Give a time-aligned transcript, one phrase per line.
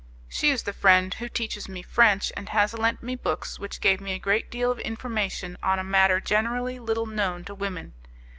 [0.27, 4.01] She is the friend who teaches me French, and has lent me books which gave
[4.01, 7.93] me a great deal of information on a matter generally little known to women.